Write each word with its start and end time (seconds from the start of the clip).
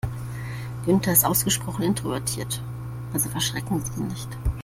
Günther 0.83 1.13
ist 1.13 1.23
ausgesprochen 1.25 1.83
introvertiert, 1.83 2.59
also 3.13 3.29
verschrecken 3.29 3.85
Sie 3.85 4.01
ihn 4.01 4.07
nicht. 4.07 4.29